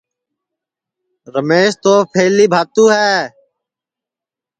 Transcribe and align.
رمیش 1.33 1.71
تو 1.83 1.93
پَھلی 2.11 2.45
بھاتو 2.53 2.85
ہے 2.95 3.15